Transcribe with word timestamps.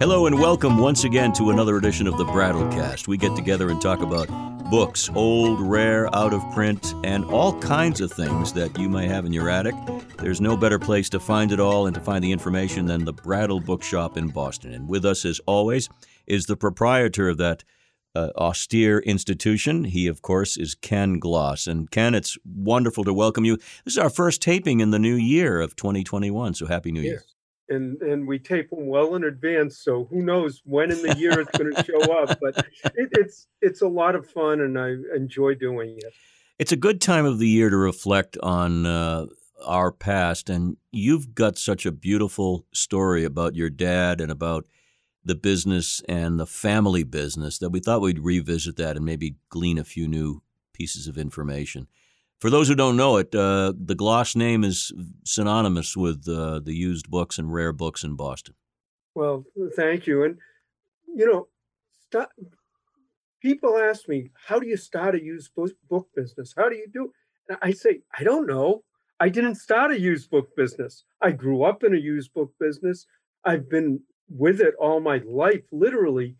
Hello 0.00 0.26
and 0.26 0.38
welcome 0.38 0.78
once 0.78 1.02
again 1.02 1.32
to 1.32 1.50
another 1.50 1.76
edition 1.76 2.06
of 2.06 2.16
the 2.18 2.24
Brattlecast. 2.24 3.08
We 3.08 3.16
get 3.16 3.34
together 3.34 3.68
and 3.68 3.82
talk 3.82 3.98
about 3.98 4.28
books, 4.70 5.10
old, 5.12 5.60
rare, 5.60 6.08
out 6.14 6.32
of 6.32 6.40
print, 6.54 6.94
and 7.02 7.24
all 7.24 7.58
kinds 7.58 8.00
of 8.00 8.12
things 8.12 8.52
that 8.52 8.78
you 8.78 8.88
may 8.88 9.08
have 9.08 9.24
in 9.26 9.32
your 9.32 9.50
attic. 9.50 9.74
There's 10.18 10.40
no 10.40 10.56
better 10.56 10.78
place 10.78 11.08
to 11.10 11.18
find 11.18 11.50
it 11.50 11.58
all 11.58 11.86
and 11.86 11.96
to 11.96 12.00
find 12.00 12.22
the 12.22 12.30
information 12.30 12.86
than 12.86 13.06
the 13.06 13.12
Brattle 13.12 13.58
Bookshop 13.58 14.16
in 14.16 14.28
Boston. 14.28 14.72
And 14.72 14.88
with 14.88 15.04
us, 15.04 15.24
as 15.24 15.40
always, 15.46 15.88
is 16.28 16.46
the 16.46 16.56
proprietor 16.56 17.28
of 17.28 17.38
that 17.38 17.64
uh, 18.14 18.28
austere 18.36 19.00
institution. 19.00 19.82
He, 19.82 20.06
of 20.06 20.22
course, 20.22 20.56
is 20.56 20.76
Ken 20.76 21.18
Gloss. 21.18 21.66
And 21.66 21.90
Ken, 21.90 22.14
it's 22.14 22.38
wonderful 22.44 23.02
to 23.02 23.12
welcome 23.12 23.44
you. 23.44 23.56
This 23.84 23.94
is 23.94 23.98
our 23.98 24.10
first 24.10 24.42
taping 24.42 24.78
in 24.78 24.92
the 24.92 25.00
new 25.00 25.16
year 25.16 25.60
of 25.60 25.74
2021. 25.74 26.54
So 26.54 26.66
happy 26.66 26.92
New 26.92 27.02
Year 27.02 27.24
and 27.68 28.00
and 28.02 28.26
we 28.26 28.38
tape 28.38 28.70
them 28.70 28.86
well 28.86 29.14
in 29.14 29.24
advance 29.24 29.78
so 29.78 30.04
who 30.10 30.22
knows 30.22 30.62
when 30.64 30.90
in 30.90 31.02
the 31.02 31.16
year 31.18 31.40
it's 31.40 31.56
going 31.56 31.74
to 31.74 31.84
show 31.84 32.12
up 32.20 32.38
but 32.40 32.56
it, 32.94 33.08
it's 33.12 33.46
it's 33.60 33.82
a 33.82 33.88
lot 33.88 34.14
of 34.14 34.28
fun 34.28 34.60
and 34.60 34.78
i 34.78 34.94
enjoy 35.14 35.54
doing 35.54 35.96
it. 35.98 36.12
It's 36.58 36.72
a 36.72 36.76
good 36.76 37.00
time 37.00 37.24
of 37.24 37.38
the 37.38 37.46
year 37.46 37.70
to 37.70 37.76
reflect 37.76 38.36
on 38.42 38.84
uh, 38.84 39.26
our 39.64 39.92
past 39.92 40.50
and 40.50 40.76
you've 40.90 41.34
got 41.34 41.58
such 41.58 41.86
a 41.86 41.92
beautiful 41.92 42.66
story 42.72 43.24
about 43.24 43.54
your 43.54 43.70
dad 43.70 44.20
and 44.20 44.30
about 44.30 44.66
the 45.24 45.34
business 45.34 46.02
and 46.08 46.38
the 46.38 46.46
family 46.46 47.02
business 47.02 47.58
that 47.58 47.70
we 47.70 47.80
thought 47.80 48.00
we'd 48.00 48.18
revisit 48.18 48.76
that 48.76 48.96
and 48.96 49.04
maybe 49.04 49.36
glean 49.50 49.78
a 49.78 49.84
few 49.84 50.08
new 50.08 50.42
pieces 50.72 51.06
of 51.06 51.18
information 51.18 51.86
for 52.40 52.50
those 52.50 52.68
who 52.68 52.74
don't 52.74 52.96
know 52.96 53.16
it, 53.16 53.34
uh, 53.34 53.72
the 53.76 53.94
Gloss 53.94 54.36
name 54.36 54.64
is 54.64 54.92
synonymous 55.24 55.96
with 55.96 56.28
uh, 56.28 56.60
the 56.60 56.74
used 56.74 57.10
books 57.10 57.38
and 57.38 57.52
rare 57.52 57.72
books 57.72 58.04
in 58.04 58.14
Boston. 58.14 58.54
Well, 59.14 59.44
thank 59.74 60.06
you. 60.06 60.24
And, 60.24 60.38
you 61.14 61.48
know, 62.12 62.26
people 63.42 63.76
ask 63.78 64.08
me, 64.08 64.30
how 64.46 64.58
do 64.58 64.68
you 64.68 64.76
start 64.76 65.14
a 65.14 65.22
used 65.22 65.50
book 65.54 66.08
business? 66.14 66.54
How 66.56 66.68
do 66.68 66.76
you 66.76 66.86
do? 66.92 67.12
I 67.62 67.72
say, 67.72 68.00
I 68.16 68.22
don't 68.22 68.46
know. 68.46 68.84
I 69.20 69.28
didn't 69.28 69.56
start 69.56 69.90
a 69.90 70.00
used 70.00 70.30
book 70.30 70.54
business. 70.56 71.04
I 71.20 71.32
grew 71.32 71.64
up 71.64 71.82
in 71.82 71.94
a 71.94 71.98
used 71.98 72.32
book 72.32 72.52
business. 72.60 73.06
I've 73.44 73.68
been 73.68 74.00
with 74.28 74.60
it 74.60 74.74
all 74.78 75.00
my 75.00 75.20
life, 75.26 75.64
literally. 75.72 76.36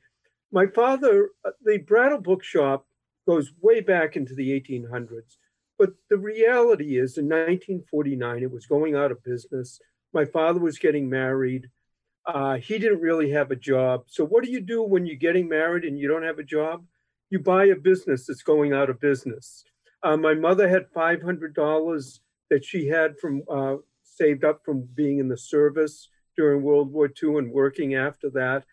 My 0.53 0.67
father, 0.67 1.31
uh, 1.44 1.50
the 1.65 1.78
Brattle 1.78 2.20
Bookshop 2.20 2.87
goes 3.27 3.53
way 3.61 3.81
back 3.81 4.17
into 4.17 4.34
the 4.34 4.50
1800s. 4.50 5.37
But 5.79 5.91
the 6.11 6.19
reality 6.19 6.98
is, 6.98 7.19
in 7.19 7.27
1949, 7.27 8.43
it 8.43 8.51
was 8.51 8.67
going 8.67 8.97
out 8.97 9.12
of 9.12 9.23
business. 9.23 9.81
My 10.12 10.25
father 10.25 10.59
was 10.59 10.79
getting 10.79 11.09
married. 11.09 11.69
Uh, 12.27 12.57
he 12.57 12.79
didn't 12.79 13.01
really 13.01 13.31
have 13.31 13.51
a 13.53 13.57
job. 13.57 14.05
So, 14.09 14.25
what 14.25 14.45
do 14.45 14.51
you 14.51 14.61
do 14.61 14.83
when 14.83 15.06
you're 15.06 15.17
getting 15.17 15.49
married 15.49 15.84
and 15.84 15.99
you 15.99 16.09
don't 16.09 16.25
have 16.25 16.39
a 16.39 16.45
job? 16.45 16.84
You 17.31 17.39
buy 17.39 17.67
a 17.67 17.77
business 17.77 18.27
that's 18.27 18.43
going 18.43 18.73
out 18.73 18.91
of 18.91 19.01
business. 19.01 19.65
Uh, 20.03 20.17
my 20.17 20.34
mother 20.34 20.69
had 20.69 20.91
$500 20.95 22.19
that 22.51 22.65
she 22.65 22.87
had 22.87 23.19
from 23.19 23.43
uh, 23.51 23.77
saved 24.03 24.45
up 24.45 24.65
from 24.65 24.89
being 24.95 25.19
in 25.19 25.29
the 25.29 25.37
service 25.37 26.09
during 26.37 26.62
World 26.62 26.93
War 26.93 27.09
II 27.23 27.37
and 27.37 27.53
working 27.53 27.95
after 27.95 28.31
that. 28.31 28.65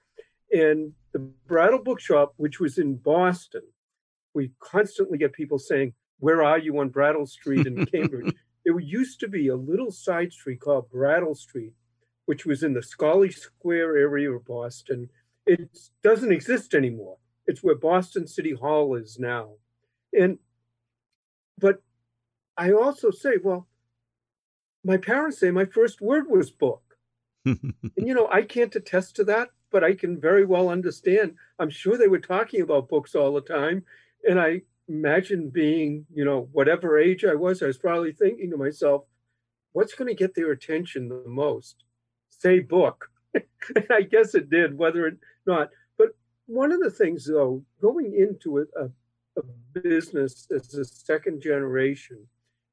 And 0.52 0.94
the 1.14 1.20
Brattle 1.20 1.84
Bookshop, 1.84 2.34
which 2.38 2.60
was 2.60 2.78
in 2.78 2.96
Boston, 2.96 3.64
we 4.34 4.52
constantly 4.60 5.18
get 5.18 5.34
people 5.34 5.60
saying, 5.60 5.94
where 6.20 6.44
are 6.44 6.60
you 6.60 6.80
on 6.80 6.90
Brattle 6.90 7.26
Street 7.26 7.68
in 7.68 7.86
Cambridge? 7.94 8.34
there 8.66 8.80
used 8.80 9.20
to 9.20 9.28
be 9.28 9.48
a 9.48 9.56
little 9.56 9.92
side 9.92 10.34
street 10.34 10.60
called 10.60 10.90
Brattle 10.90 11.36
Street, 11.36 11.74
which 12.26 12.46
was 12.46 12.64
in 12.64 12.74
the 12.74 12.80
Scollay 12.80 13.34
Square 13.34 13.96
area 13.96 14.32
of 14.32 14.46
Boston. 14.46 15.10
It 15.46 15.70
doesn't 16.04 16.32
exist 16.32 16.74
anymore. 16.74 17.18
It's 17.46 17.64
where 17.64 17.76
Boston 17.76 18.28
City 18.28 18.54
Hall 18.54 18.96
is 18.96 19.20
now. 19.20 19.52
And 20.12 20.40
but 21.60 21.84
I 22.58 22.72
also 22.72 23.12
say, 23.12 23.38
well, 23.42 23.68
my 24.84 24.98
parents 24.98 25.40
say 25.40 25.52
my 25.52 25.66
first 25.66 26.02
word 26.02 26.28
was 26.28 26.50
book. 26.50 26.82
and 27.46 27.60
you 27.98 28.16
know, 28.16 28.28
I 28.32 28.42
can't 28.42 28.76
attest 28.76 29.16
to 29.18 29.24
that, 29.26 29.50
but 29.72 29.84
I 29.84 29.94
can 29.94 30.20
very 30.20 30.46
well 30.46 30.70
understand. 30.70 31.36
I'm 31.60 31.70
sure 31.70 31.98
they 31.98 32.08
were 32.08 32.20
talking 32.20 32.62
about 32.62 32.90
books 32.90 33.14
all 33.14 33.34
the 33.34 33.42
time. 33.42 33.84
And 34.28 34.40
I 34.40 34.64
imagine 34.88 35.50
being, 35.50 36.06
you 36.14 36.26
know, 36.26 36.50
whatever 36.52 36.98
age 37.00 37.26
I 37.26 37.36
was, 37.36 37.62
I 37.62 37.68
was 37.68 37.78
probably 37.78 38.12
thinking 38.12 38.52
to 38.52 38.58
myself, 38.58 39.04
what's 39.74 39.94
going 39.94 40.08
to 40.08 40.16
get 40.16 40.36
their 40.36 40.52
attention 40.52 41.10
the 41.10 41.24
most? 41.26 41.84
Say 42.30 42.60
book. 42.60 43.10
and 43.34 43.44
I 43.90 44.02
guess 44.02 44.36
it 44.36 44.50
did, 44.50 44.78
whether 44.78 45.08
or 45.08 45.12
not. 45.46 45.70
But 45.98 46.10
one 46.46 46.72
of 46.72 46.80
the 46.80 46.92
things, 46.92 47.26
though, 47.26 47.64
going 47.82 48.14
into 48.16 48.60
a, 48.60 48.64
a, 48.80 48.86
a 49.38 49.44
business 49.74 50.48
as 50.54 50.74
a 50.76 50.86
second 50.86 51.42
generation 51.42 52.28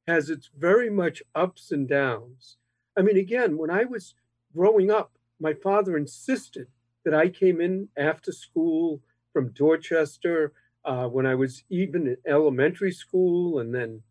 has 0.06 0.30
its 0.30 0.50
very 0.56 0.90
much 0.90 1.22
ups 1.34 1.72
and 1.72 1.88
downs. 1.88 2.56
I 2.96 3.02
mean, 3.02 3.16
again, 3.16 3.56
when 3.56 3.70
I 3.70 3.84
was 3.84 4.14
growing 4.54 4.90
up, 4.90 5.12
my 5.40 5.54
father 5.54 5.96
insisted 5.96 6.66
that 7.04 7.14
I 7.14 7.28
came 7.28 7.60
in 7.60 7.88
after 7.96 8.32
school 8.32 9.00
from 9.32 9.52
Dorchester 9.52 10.52
uh, 10.84 11.06
when 11.06 11.26
I 11.26 11.34
was 11.34 11.62
even 11.70 12.06
in 12.06 12.16
elementary 12.26 12.92
school, 12.92 13.60
and 13.60 13.74
then 13.74 14.02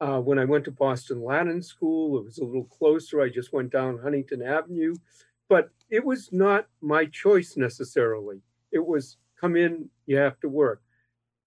uh, 0.00 0.20
when 0.20 0.38
I 0.38 0.44
went 0.44 0.64
to 0.64 0.70
Boston 0.70 1.22
Latin 1.22 1.62
School, 1.62 2.18
it 2.18 2.24
was 2.24 2.38
a 2.38 2.44
little 2.44 2.64
closer. 2.64 3.20
I 3.20 3.28
just 3.28 3.52
went 3.52 3.70
down 3.70 3.98
Huntington 3.98 4.42
Avenue, 4.42 4.94
but 5.48 5.70
it 5.90 6.04
was 6.04 6.32
not 6.32 6.66
my 6.80 7.06
choice 7.06 7.56
necessarily. 7.56 8.40
It 8.72 8.84
was 8.84 9.18
come 9.40 9.56
in, 9.56 9.88
you 10.06 10.16
have 10.16 10.40
to 10.40 10.48
work. 10.48 10.82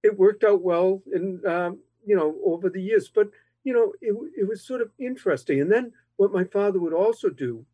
It 0.04 0.18
worked 0.18 0.44
out 0.44 0.62
well, 0.62 1.02
and 1.12 1.44
um, 1.46 1.80
you 2.06 2.16
know, 2.16 2.36
over 2.46 2.70
the 2.70 2.82
years. 2.82 3.10
But 3.14 3.30
you 3.64 3.74
know, 3.74 3.94
it 4.02 4.16
it 4.38 4.48
was 4.48 4.66
sort 4.66 4.82
of 4.82 4.92
interesting. 5.00 5.60
And 5.60 5.72
then 5.72 5.92
what 6.18 6.32
my 6.34 6.44
father 6.44 6.80
would 6.80 6.94
also 6.94 7.30
do 7.30 7.66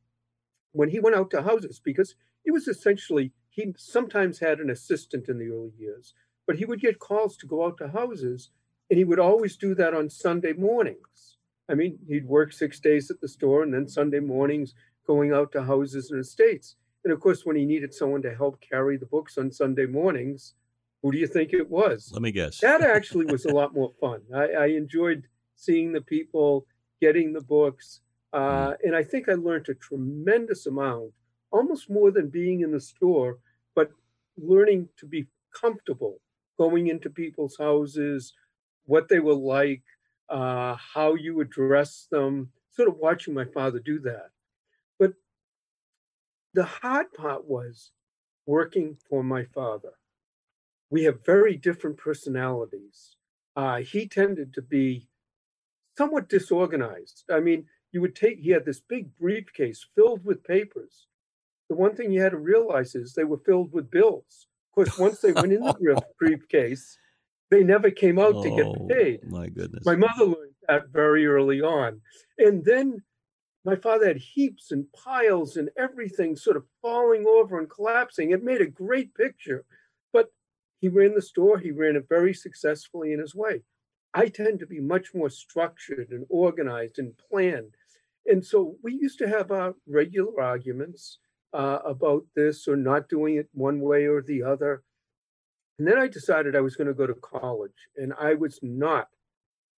when 0.72 0.90
he 0.90 1.00
went 1.00 1.16
out 1.16 1.30
to 1.31 1.42
houses, 1.42 1.80
because 1.84 2.16
he 2.44 2.52
was 2.52 2.68
essentially 2.68 3.31
he 3.50 3.74
sometimes 3.78 4.40
had 4.40 4.59
an 4.59 4.69
assistant 4.69 5.30
in 5.30 5.38
the 5.38 5.50
early 5.50 5.74
years 5.78 6.13
but 6.46 6.58
he 6.58 6.66
would 6.66 6.81
get 6.81 7.00
calls 7.00 7.38
to 7.38 7.48
go 7.48 7.66
out 7.66 7.78
to 7.78 7.88
houses, 7.88 8.50
and 8.90 8.98
he 8.98 9.04
would 9.04 9.20
always 9.20 9.58
do 9.58 9.74
that 9.76 9.94
on 9.94 10.09
Sunday 10.09 10.54
mornings. 10.54 11.38
I 11.70 11.76
mean, 11.76 11.98
he'd 12.08 12.28
work 12.28 12.52
six 12.52 12.80
days 12.80 13.09
at 13.09 13.22
the 13.22 13.28
store 13.28 13.64
and 13.64 13.74
then 13.74 13.88
Sunday 13.88 14.20
mornings 14.20 14.74
going 15.08 15.34
out 15.34 15.52
to 15.54 15.64
houses 15.64 16.12
and 16.12 16.20
estates. 16.20 16.76
And 17.04 17.14
of 17.14 17.20
course, 17.20 17.46
when 17.46 17.56
he 17.56 17.66
needed 17.66 17.94
someone 17.94 18.22
to 18.24 18.36
help 18.36 18.59
carry 18.62 18.98
the 18.98 19.06
books 19.06 19.38
on 19.38 19.52
Sunday 19.52 19.86
mornings, 19.86 20.54
who 21.02 21.12
do 21.12 21.18
you 21.18 21.28
think 21.28 21.54
it 21.54 21.70
was? 21.70 22.09
Let 22.14 22.22
me 22.22 22.31
guess. 22.31 22.60
That 22.60 22.81
actually 22.81 23.25
was 23.31 23.46
a 23.46 23.54
lot 23.54 23.74
more 23.74 23.92
fun. 24.00 24.22
I, 24.34 24.46
I 24.46 24.66
enjoyed 24.68 25.28
seeing 25.56 25.92
the 25.92 26.02
people, 26.02 26.66
getting 27.02 27.34
the 27.34 27.42
books. 27.42 28.02
Uh, 28.31 28.70
mm. 28.70 28.75
And 28.84 28.96
I 28.96 29.04
think 29.04 29.30
I 29.30 29.34
learned 29.34 29.70
a 29.70 29.74
tremendous 29.75 30.66
amount, 30.66 31.12
almost 31.52 31.90
more 31.90 32.12
than 32.12 32.30
being 32.30 32.62
in 32.62 32.72
the 32.72 32.80
store, 32.80 33.40
but 33.75 33.92
learning 34.38 34.90
to 34.98 35.06
be 35.06 35.28
comfortable 35.54 36.20
going 36.58 36.88
into 36.88 37.09
people's 37.09 37.58
houses, 37.58 38.34
what 38.86 39.09
they 39.09 39.19
were 39.19 39.34
like, 39.34 39.84
uh, 40.30 40.75
how 40.75 41.16
you 41.16 41.41
address 41.41 42.08
them, 42.12 42.50
sort 42.72 42.88
of 42.88 42.97
watching 42.97 43.34
my 43.34 43.46
father 43.46 43.80
do 43.80 44.00
that. 44.00 44.30
But 45.00 45.13
the 46.53 46.66
hard 46.66 47.13
part 47.13 47.46
was 47.46 47.92
working 48.46 48.97
for 49.09 49.24
my 49.24 49.46
father. 49.46 49.94
We 50.90 51.03
have 51.03 51.25
very 51.25 51.56
different 51.56 51.97
personalities. 51.97 53.16
Uh, 53.56 53.78
he 53.78 54.08
tended 54.08 54.53
to 54.53 54.62
be 54.62 55.08
somewhat 55.97 56.30
disorganized. 56.30 57.24
I 57.31 57.40
mean, 57.40 57.66
you 57.92 58.02
would 58.02 58.16
take, 58.16 58.40
he 58.40 58.50
had 58.50 58.66
this 58.66 58.80
big 58.80 59.16
briefcase 59.18 59.86
filled 59.96 60.25
with 60.25 60.44
papers. 60.44 61.08
The 61.69 61.75
one 61.75 61.96
thing 61.96 62.12
you 62.12 62.22
had 62.22 62.31
to 62.31 62.38
realize 62.38 62.95
is 62.95 63.13
they 63.13 63.24
were 63.24 63.38
filled 63.38 63.72
with 63.72 63.92
bills 63.92 64.48
course, 64.74 64.98
once 64.98 65.20
they 65.20 65.31
went 65.31 65.54
in 65.54 65.62
the 65.62 65.74
brief 65.74 65.98
briefcase, 66.20 66.98
they 67.50 67.64
never 67.64 67.92
came 67.92 68.20
out 68.20 68.34
oh, 68.36 68.44
to 68.44 68.50
get 68.50 68.66
oh, 68.66 68.88
paid. 68.90 69.30
My 69.30 69.48
goodness. 69.48 69.86
My 69.86 69.96
mother 69.96 70.25
learned 70.25 70.56
that 70.68 70.90
very 70.90 71.25
early 71.25 71.62
on. 71.62 72.02
And 72.38 72.66
then 72.66 73.04
my 73.66 73.75
father 73.75 74.08
had 74.08 74.18
heaps 74.18 74.72
and 74.72 74.92
piles 74.92 75.56
and 75.56 75.70
everything 75.78 76.36
sort 76.36 76.58
of 76.58 76.66
falling 76.81 77.25
over 77.28 77.60
and 77.60 77.70
collapsing. 77.70 78.31
It 78.31 78.44
made 78.44 78.62
a 78.62 78.68
great 78.68 79.14
picture. 79.16 79.66
But 80.12 80.31
he 80.80 80.90
ran 80.90 81.14
the 81.14 81.22
store, 81.22 81.58
he 81.60 81.72
ran 81.72 81.96
it 81.96 82.08
very 82.10 82.34
successfully 82.34 83.14
in 83.14 83.20
his 83.20 83.36
way. 83.36 83.62
I 84.14 84.28
tend 84.28 84.60
to 84.60 84.68
be 84.68 84.80
much 84.80 85.14
more 85.14 85.30
structured 85.30 86.10
and 86.12 86.25
organized 86.30 87.00
and 87.00 87.14
planned. 87.18 87.75
And 88.25 88.46
so 88.46 88.75
we 88.84 88.94
used 88.94 89.18
to 89.20 89.28
have 89.28 89.52
our 89.52 89.75
regular 89.88 90.42
arguments 90.42 91.20
uh, 91.53 91.79
about 91.85 92.25
this 92.35 92.67
or 92.67 92.75
not 92.75 93.09
doing 93.09 93.35
it 93.35 93.47
one 93.53 93.79
way 93.79 94.05
or 94.05 94.21
the 94.21 94.44
other. 94.44 94.83
And 95.77 95.88
then 95.88 95.97
I 95.97 96.07
decided 96.07 96.55
I 96.55 96.61
was 96.61 96.75
going 96.75 96.88
to 96.88 96.94
go 96.94 97.07
to 97.07 97.13
college 97.15 97.71
and 97.97 98.13
I 98.19 98.33
was 98.35 98.59
not 98.61 99.07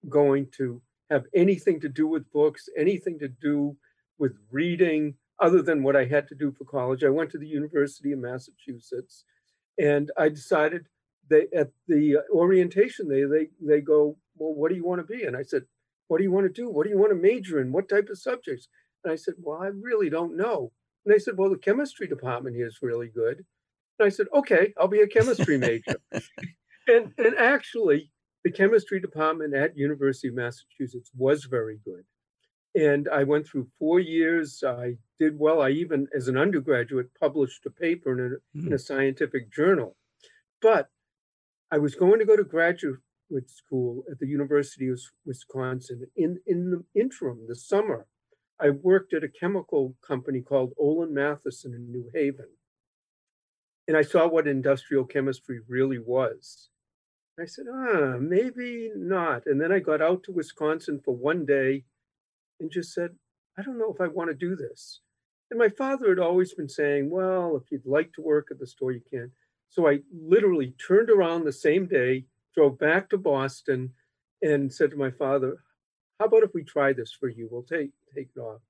going 0.10 0.48
to 0.58 0.82
have 1.10 1.26
anything 1.34 1.80
to 1.82 1.90
do 1.90 2.08
with 2.08 2.32
books, 2.32 2.68
anything 2.78 3.20
to 3.20 3.28
do 3.28 3.78
with 4.18 4.34
reading 4.52 5.16
other 5.40 5.62
than 5.62 5.84
what 5.84 5.96
I 5.96 6.06
had 6.06 6.28
to 6.30 6.36
do 6.36 6.52
for 6.52 6.66
college. 6.66 7.04
I 7.04 7.10
went 7.10 7.30
to 7.32 7.38
the 7.38 7.48
University 7.48 8.12
of 8.12 8.20
Massachusetts, 8.20 9.26
and 9.78 10.12
I 10.18 10.30
decided 10.30 10.88
they 11.30 11.48
at 11.56 11.70
the 11.88 12.18
orientation 12.32 13.10
they 13.10 13.24
they 13.24 13.50
they 13.62 13.82
go, 13.82 14.18
well, 14.38 14.54
what 14.54 14.70
do 14.70 14.76
you 14.76 14.86
want 14.86 15.06
to 15.06 15.14
be? 15.18 15.26
And 15.26 15.36
I 15.36 15.44
said, 15.44 15.64
what 16.08 16.18
do 16.18 16.24
you 16.24 16.32
want 16.32 16.46
to 16.46 16.62
do? 16.62 16.70
What 16.70 16.86
do 16.86 16.90
you 16.90 16.98
want 16.98 17.12
to 17.12 17.16
major 17.16 17.60
in? 17.60 17.72
What 17.72 17.90
type 17.90 18.10
of 18.10 18.18
subjects? 18.18 18.68
And 19.04 19.12
I 19.12 19.16
said, 19.16 19.36
well, 19.40 19.62
I 19.62 19.68
really 19.68 20.10
don't 20.10 20.38
know. 20.38 20.72
And 21.06 21.14
they 21.14 21.20
said, 21.20 21.36
well, 21.38 21.50
the 21.50 21.58
chemistry 21.58 22.08
department 22.08 22.56
here 22.56 22.68
is 22.68 22.80
really 22.82 23.08
good. 23.08 23.46
And 24.00 24.06
I 24.06 24.10
said, 24.10 24.28
okay, 24.34 24.74
I'll 24.78 24.88
be 24.88 25.02
a 25.02 25.08
chemistry 25.08 25.58
major. 25.58 25.96
and 26.12 27.14
and 27.18 27.36
actually, 27.38 28.12
the 28.44 28.52
chemistry 28.52 29.00
department 29.00 29.56
at 29.56 29.78
University 29.78 30.28
of 30.28 30.36
Massachusetts 30.36 31.12
was 31.16 31.46
very 31.46 31.80
good. 31.84 32.04
And 32.76 33.08
I 33.08 33.24
went 33.24 33.48
through 33.48 33.70
four 33.80 34.00
years. 34.00 34.64
I 34.66 34.98
did 35.18 35.40
well. 35.40 35.62
I 35.62 35.70
even, 35.70 36.08
as 36.16 36.28
an 36.28 36.38
undergraduate, 36.38 37.10
published 37.20 37.66
a 37.66 37.70
paper 37.70 38.14
in 38.14 38.34
a, 38.34 38.58
mm. 38.58 38.68
in 38.68 38.74
a 38.74 38.80
scientific 38.80 39.52
journal. 39.52 39.96
But 40.62 40.90
I 41.72 41.78
was 41.78 41.96
going 41.96 42.20
to 42.20 42.26
go 42.26 42.36
to 42.36 42.44
graduate 42.44 43.00
school 43.48 44.04
at 44.12 44.20
the 44.20 44.28
University 44.28 44.90
of 44.90 45.00
Wisconsin. 45.26 46.06
In, 46.16 46.40
in 46.46 46.72
the 46.72 47.00
interim, 47.00 47.46
the 47.48 47.56
summer, 47.56 48.08
I 48.60 48.70
worked 48.70 49.14
at 49.14 49.24
a 49.24 49.30
chemical 49.30 49.96
company 50.06 50.42
called 50.42 50.74
Olin 50.78 51.14
Mathieson 51.14 51.74
in 51.74 51.92
New 51.92 52.10
Haven. 52.14 52.48
And 53.88 53.98
I 53.98 54.02
saw 54.02 54.28
what 54.28 54.48
industrial 54.48 55.06
chemistry 55.06 55.60
really 55.68 56.00
was. 56.00 56.70
I 57.40 57.46
said, 57.46 57.66
ah, 57.72 58.16
maybe 58.18 58.92
not. 58.96 59.46
And 59.46 59.60
then 59.60 59.72
I 59.72 59.80
got 59.80 60.02
out 60.02 60.24
to 60.24 60.32
Wisconsin 60.32 61.02
for 61.04 61.14
one 61.14 61.46
day 61.46 61.84
and 62.60 62.72
just 62.72 62.94
said, 62.94 63.10
I 63.58 63.62
don't 63.62 63.78
know 63.78 63.94
if 63.94 64.00
I 64.00 64.08
want 64.08 64.30
to 64.30 64.34
do 64.34 64.56
this. 64.56 65.02
And 65.52 65.60
my 65.60 65.70
father 65.70 66.10
had 66.10 66.20
always 66.20 66.54
been 66.54 66.70
saying, 66.70 67.10
well, 67.10 67.58
if 67.58 67.70
you'd 67.72 67.86
like 67.86 68.14
to 68.14 68.22
work 68.22 68.48
at 68.52 68.60
the 68.60 68.66
store, 68.66 68.94
you 68.94 69.02
can. 69.10 69.32
So 69.70 69.88
I 69.88 70.00
literally 70.14 70.74
turned 70.88 71.10
around 71.10 71.44
the 71.44 71.52
same 71.52 71.88
day, 71.88 72.26
drove 72.56 72.80
back 72.80 73.10
to 73.10 73.18
Boston, 73.18 73.92
and 74.42 74.74
said 74.74 74.92
to 74.92 74.98
my 74.98 75.12
father, 75.12 75.58
how 76.20 76.26
about 76.26 76.44
if 76.44 76.52
we 76.54 76.64
try 76.64 76.94
this 76.94 77.12
for 77.12 77.30
you? 77.30 77.48
We'll 77.52 77.64
take 77.64 77.92
take 78.14 78.30
it 78.36 78.40
off. 78.40 78.62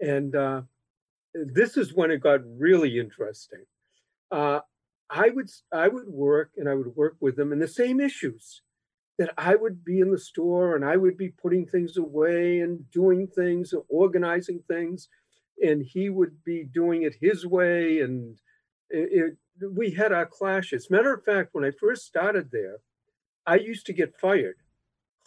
And 0.00 0.34
uh, 0.34 0.62
this 1.34 1.76
is 1.76 1.94
when 1.94 2.10
it 2.10 2.22
got 2.22 2.40
really 2.58 2.98
interesting. 2.98 3.64
Uh, 4.30 4.60
I 5.10 5.30
would 5.30 5.50
I 5.72 5.88
would 5.88 6.08
work 6.08 6.52
and 6.56 6.68
I 6.68 6.74
would 6.74 6.96
work 6.96 7.16
with 7.20 7.36
them 7.36 7.52
in 7.52 7.58
the 7.58 7.68
same 7.68 8.00
issues 8.00 8.62
that 9.18 9.32
I 9.36 9.56
would 9.56 9.84
be 9.84 10.00
in 10.00 10.10
the 10.10 10.18
store 10.18 10.76
and 10.76 10.84
I 10.84 10.96
would 10.96 11.16
be 11.16 11.28
putting 11.28 11.66
things 11.66 11.96
away 11.96 12.60
and 12.60 12.88
doing 12.90 13.26
things, 13.26 13.72
and 13.72 13.82
organizing 13.88 14.62
things, 14.68 15.08
and 15.60 15.82
he 15.82 16.08
would 16.08 16.44
be 16.44 16.64
doing 16.64 17.02
it 17.02 17.16
his 17.20 17.44
way. 17.44 18.00
And 18.00 18.38
it, 18.90 19.36
it, 19.60 19.70
we 19.74 19.90
had 19.90 20.12
our 20.12 20.26
clashes. 20.26 20.88
Matter 20.88 21.12
of 21.12 21.24
fact, 21.24 21.50
when 21.52 21.64
I 21.64 21.72
first 21.72 22.06
started 22.06 22.50
there, 22.52 22.76
I 23.44 23.56
used 23.56 23.86
to 23.86 23.92
get 23.92 24.18
fired 24.20 24.56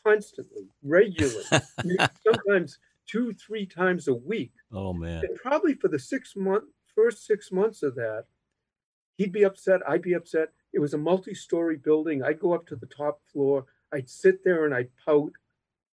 constantly, 0.06 0.68
regularly, 0.84 1.46
sometimes 2.24 2.80
two, 3.08 3.34
three 3.34 3.66
times 3.66 4.08
a 4.08 4.14
week. 4.14 4.54
Oh 4.72 4.94
man! 4.94 5.24
And 5.26 5.36
probably 5.36 5.76
for 5.76 5.88
the 5.88 6.00
six 6.00 6.36
month, 6.36 6.66
first 6.96 7.26
six 7.26 7.52
months 7.52 7.84
of 7.84 7.96
that, 7.96 8.26
he'd 9.18 9.32
be 9.32 9.44
upset, 9.44 9.82
I'd 9.88 10.02
be 10.02 10.14
upset. 10.14 10.50
It 10.74 10.80
was 10.80 10.94
a 10.94 10.98
multi-story 10.98 11.78
building. 11.78 12.24
I'd 12.24 12.40
go 12.40 12.54
up 12.54 12.66
to 12.68 12.76
the 12.76 12.88
top 12.88 13.22
floor. 13.32 13.66
I'd 13.94 14.10
sit 14.10 14.44
there 14.44 14.66
and 14.66 14.74
I'd 14.74 14.90
pout 15.06 15.32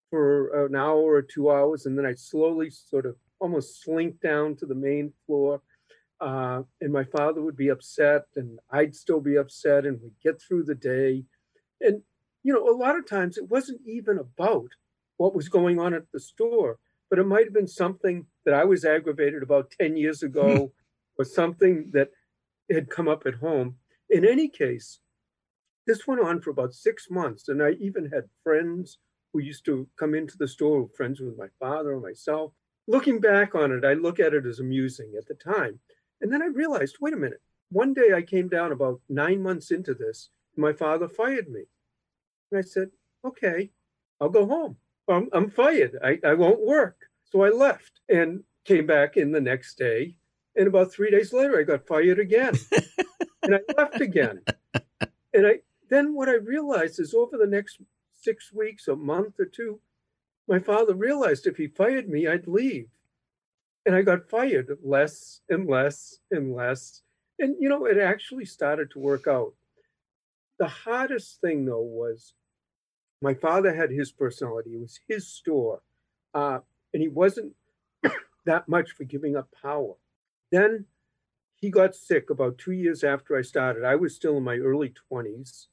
for 0.09 0.65
an 0.65 0.75
hour 0.75 1.13
or 1.15 1.21
two 1.21 1.51
hours, 1.51 1.85
and 1.85 1.97
then 1.97 2.05
I'd 2.05 2.19
slowly 2.19 2.69
sort 2.69 3.05
of 3.05 3.15
almost 3.39 3.81
slink 3.81 4.19
down 4.21 4.55
to 4.57 4.65
the 4.65 4.75
main 4.75 5.11
floor. 5.25 5.61
Uh, 6.19 6.63
and 6.81 6.91
my 6.91 7.03
father 7.03 7.41
would 7.41 7.57
be 7.57 7.69
upset, 7.69 8.23
and 8.35 8.59
I'd 8.71 8.95
still 8.95 9.19
be 9.19 9.35
upset, 9.35 9.85
and 9.85 10.01
we'd 10.01 10.19
get 10.23 10.41
through 10.41 10.63
the 10.63 10.75
day. 10.75 11.23
And, 11.81 12.01
you 12.43 12.53
know, 12.53 12.69
a 12.69 12.75
lot 12.75 12.97
of 12.97 13.07
times 13.07 13.37
it 13.37 13.49
wasn't 13.49 13.81
even 13.85 14.17
about 14.17 14.69
what 15.17 15.35
was 15.35 15.49
going 15.49 15.79
on 15.79 15.93
at 15.93 16.11
the 16.13 16.19
store, 16.19 16.77
but 17.09 17.19
it 17.19 17.27
might 17.27 17.45
have 17.45 17.53
been 17.53 17.67
something 17.67 18.25
that 18.45 18.53
I 18.53 18.63
was 18.63 18.85
aggravated 18.85 19.43
about 19.43 19.71
10 19.79 19.97
years 19.97 20.23
ago, 20.23 20.71
or 21.17 21.25
something 21.25 21.89
that 21.93 22.09
had 22.71 22.89
come 22.89 23.07
up 23.07 23.23
at 23.25 23.35
home. 23.35 23.75
In 24.09 24.25
any 24.25 24.47
case, 24.47 24.99
this 25.85 26.05
went 26.05 26.21
on 26.21 26.41
for 26.41 26.49
about 26.49 26.73
six 26.73 27.07
months, 27.09 27.47
and 27.47 27.61
I 27.61 27.71
even 27.79 28.09
had 28.09 28.29
friends 28.43 28.99
who 29.33 29.39
used 29.39 29.65
to 29.65 29.87
come 29.97 30.13
into 30.13 30.37
the 30.37 30.47
store, 30.47 30.87
friends 30.95 31.19
with 31.19 31.37
my 31.37 31.47
father 31.59 31.93
or 31.93 31.99
myself. 31.99 32.53
Looking 32.87 33.19
back 33.19 33.55
on 33.55 33.71
it, 33.71 33.83
I 33.83 33.93
look 33.93 34.19
at 34.19 34.33
it 34.33 34.45
as 34.45 34.59
amusing 34.59 35.13
at 35.17 35.27
the 35.27 35.33
time. 35.33 35.79
And 36.21 36.31
then 36.31 36.41
I 36.41 36.47
realized, 36.47 36.97
wait 37.01 37.13
a 37.13 37.17
minute. 37.17 37.41
One 37.69 37.93
day 37.93 38.13
I 38.15 38.21
came 38.21 38.47
down 38.47 38.71
about 38.71 39.01
nine 39.09 39.41
months 39.41 39.71
into 39.71 39.93
this, 39.93 40.29
my 40.55 40.73
father 40.73 41.07
fired 41.07 41.49
me. 41.49 41.63
And 42.51 42.59
I 42.59 42.61
said, 42.61 42.89
okay, 43.25 43.71
I'll 44.21 44.29
go 44.29 44.45
home. 44.45 44.77
I'm, 45.07 45.29
I'm 45.33 45.49
fired. 45.49 45.97
I, 46.03 46.19
I 46.25 46.33
won't 46.33 46.65
work. 46.65 46.97
So 47.25 47.43
I 47.43 47.49
left 47.49 48.01
and 48.09 48.43
came 48.65 48.85
back 48.85 49.17
in 49.17 49.31
the 49.31 49.41
next 49.41 49.77
day. 49.77 50.15
And 50.55 50.67
about 50.67 50.91
three 50.91 51.11
days 51.11 51.33
later, 51.33 51.59
I 51.59 51.63
got 51.63 51.87
fired 51.87 52.19
again. 52.19 52.55
and 53.43 53.55
I 53.55 53.59
left 53.77 54.01
again. 54.01 54.41
And 55.33 55.47
I 55.47 55.59
then 55.89 56.13
what 56.13 56.29
I 56.29 56.35
realized 56.35 56.99
is 56.99 57.13
over 57.13 57.37
the 57.37 57.47
next 57.47 57.79
six 58.13 58.51
weeks, 58.51 58.87
a 58.87 58.95
month 58.95 59.39
or 59.39 59.45
two, 59.45 59.79
my 60.47 60.59
father 60.59 60.93
realized 60.93 61.45
if 61.45 61.57
he 61.57 61.67
fired 61.67 62.09
me, 62.09 62.27
I'd 62.27 62.47
leave. 62.47 62.87
And 63.85 63.95
I 63.95 64.01
got 64.01 64.29
fired 64.29 64.77
less 64.83 65.41
and 65.49 65.67
less 65.67 66.19
and 66.29 66.53
less. 66.53 67.03
And, 67.39 67.55
you 67.59 67.69
know, 67.69 67.85
it 67.85 67.97
actually 67.97 68.45
started 68.45 68.91
to 68.91 68.99
work 68.99 69.27
out. 69.27 69.53
The 70.59 70.67
hardest 70.67 71.39
thing, 71.41 71.65
though, 71.65 71.81
was 71.81 72.33
my 73.21 73.33
father 73.33 73.73
had 73.73 73.91
his 73.91 74.11
personality. 74.11 74.71
It 74.75 74.81
was 74.81 74.99
his 75.07 75.27
store. 75.27 75.81
Uh, 76.33 76.59
and 76.93 77.01
he 77.01 77.07
wasn't 77.07 77.53
that 78.45 78.67
much 78.67 78.91
for 78.91 79.03
giving 79.03 79.35
up 79.35 79.49
power. 79.61 79.93
Then 80.51 80.85
he 81.55 81.69
got 81.69 81.95
sick 81.95 82.29
about 82.29 82.57
two 82.57 82.71
years 82.71 83.03
after 83.03 83.35
I 83.37 83.41
started. 83.41 83.83
I 83.83 83.95
was 83.95 84.15
still 84.15 84.37
in 84.37 84.43
my 84.43 84.57
early 84.57 84.93
20s. 85.11 85.67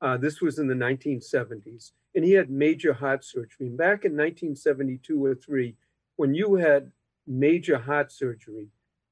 Uh, 0.00 0.16
this 0.16 0.40
was 0.40 0.58
in 0.58 0.66
the 0.66 0.74
1970s, 0.74 1.92
and 2.14 2.24
he 2.24 2.32
had 2.32 2.50
major 2.50 2.92
heart 2.92 3.24
surgery. 3.24 3.66
And 3.66 3.76
back 3.76 4.04
in 4.04 4.12
1972 4.12 5.24
or 5.24 5.34
three, 5.34 5.76
when 6.16 6.34
you 6.34 6.54
had 6.54 6.92
major 7.26 7.78
heart 7.78 8.12
surgery, 8.12 8.68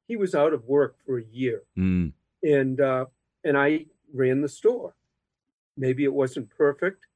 he 0.07 0.17
was 0.17 0.35
out 0.35 0.55
of 0.55 0.65
work 0.65 0.97
for 1.05 1.19
a 1.19 1.25
year, 1.25 1.63
mm. 1.79 2.13
and 2.43 2.81
uh, 2.81 3.05
and 3.44 3.58
I 3.58 3.87
ran 4.13 4.41
the 4.41 4.49
store. 4.49 4.94
Maybe 5.79 6.05
it 6.05 6.13
wasn't 6.13 6.51
perfect, 6.51 7.06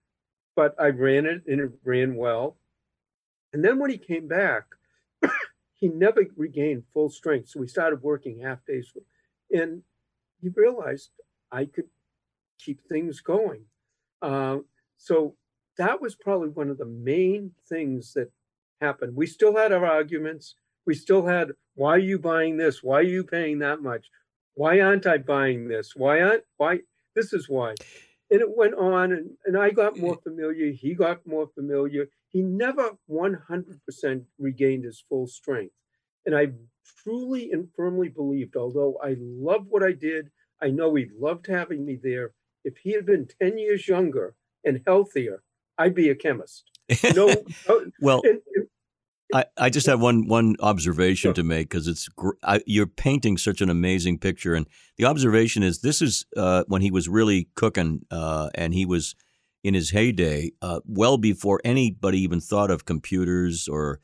but 0.55 0.75
I 0.79 0.89
ran 0.89 1.27
it 1.27 1.43
and 1.47 1.61
it 1.61 1.73
ran 1.85 2.15
well. 2.15 2.57
And 3.53 3.65
then 3.65 3.79
when 3.79 3.91
he 3.91 3.99
came 3.99 4.29
back, 4.29 4.65
he 5.75 5.89
never 5.89 6.25
regained 6.37 6.85
full 6.95 7.11
strength. 7.11 7.49
So 7.49 7.61
we 7.61 7.67
started 7.67 8.03
working 8.03 8.41
half 8.41 8.65
days, 8.65 8.93
and 9.51 9.83
he 10.41 10.49
realized 10.49 11.11
I 11.51 11.67
could 11.67 11.89
keep 12.59 12.81
things 12.89 13.21
going. 13.21 13.65
Uh, 14.23 14.59
so 14.97 15.35
that 15.77 16.01
was 16.01 16.15
probably 16.15 16.49
one 16.49 16.71
of 16.71 16.79
the 16.79 16.87
main 16.87 17.53
things 17.69 18.13
that 18.15 18.31
happened. 18.81 19.17
We 19.17 19.27
still 19.27 19.57
had 19.57 19.73
our 19.73 19.85
arguments. 19.85 20.55
We 20.87 20.95
still 20.95 21.27
had, 21.27 21.53
why 21.75 21.91
are 21.91 21.99
you 21.99 22.19
buying 22.19 22.57
this? 22.57 22.83
Why 22.83 22.99
are 22.99 23.03
you 23.03 23.25
paying 23.25 23.59
that 23.59 23.83
much? 23.83 24.07
Why 24.55 24.81
aren't 24.81 25.07
I 25.07 25.19
buying 25.19 25.69
this? 25.69 25.97
Why 25.97 26.21
aren't, 26.21 26.45
why? 26.57 26.81
This 27.15 27.33
is 27.33 27.49
why. 27.49 27.75
And 28.33 28.41
it 28.41 28.57
went 28.57 28.75
on, 28.75 29.13
and, 29.13 29.31
and 29.45 29.57
I 29.57 29.71
got 29.71 29.97
eh. 29.97 30.01
more 30.01 30.17
familiar. 30.17 30.73
He 30.73 30.95
got 30.95 31.25
more 31.27 31.49
familiar. 31.55 32.09
He 32.31 32.43
never 32.43 32.91
100% 33.09 34.25
regained 34.39 34.85
his 34.85 35.05
full 35.09 35.29
strength. 35.29 35.75
And 36.27 36.35
I 36.35 36.49
truly 37.05 37.53
and 37.53 37.69
firmly 37.77 38.09
believed, 38.09 38.57
although 38.57 38.99
I 39.05 39.17
loved 39.19 39.67
what 39.69 39.85
I 39.85 39.93
did, 39.93 40.31
I 40.61 40.71
know 40.71 40.95
he 40.95 41.09
loved 41.19 41.47
having 41.47 41.85
me 41.85 41.99
there 42.03 42.33
if 42.65 42.77
he 42.79 42.93
had 42.93 43.07
been 43.07 43.29
10 43.41 43.59
years 43.59 43.89
younger 43.89 44.35
and 44.65 44.83
healthier, 44.87 45.43
I'd 45.79 45.95
be 45.95 46.11
a 46.11 46.15
chemist. 46.15 46.65
No, 47.15 47.35
well, 48.01 48.21
and, 48.25 48.41
and, 48.55 48.67
I, 49.33 49.45
I 49.57 49.71
just 49.71 49.87
have 49.87 50.01
one 50.01 50.27
one 50.27 50.57
observation 50.61 51.29
sure. 51.29 51.35
to 51.35 51.43
make 51.43 51.71
because 51.71 51.89
it's 51.89 52.09
gr- 52.09 52.37
I, 52.43 52.61
you're 52.67 52.87
painting 52.87 53.39
such 53.39 53.61
an 53.61 53.71
amazing 53.71 54.19
picture, 54.19 54.55
and 54.55 54.67
the 54.97 55.07
observation 55.07 55.63
is 55.63 55.81
this 55.81 56.03
is 56.03 56.27
uh, 56.37 56.65
when 56.69 56.83
he 56.83 56.91
was 56.91 57.09
really 57.09 57.49
cooking, 57.55 58.05
uh, 58.11 58.51
and 58.55 58.75
he 58.75 58.85
was 58.85 59.15
in 59.65 59.75
his 59.75 59.91
heyday, 59.91 60.51
uh, 60.61 60.81
well 60.85 61.17
before 61.17 61.61
anybody 61.65 62.21
even 62.21 62.41
thought 62.41 62.71
of 62.71 62.85
computers 62.85 63.69
or 63.69 64.01